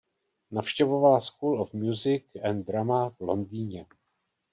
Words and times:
Navštěvovala 0.51 1.19
School 1.21 1.61
of 1.61 1.73
Music 1.73 2.23
and 2.43 2.63
Drama 2.67 3.09
v 3.09 3.19
Londýně. 3.21 3.85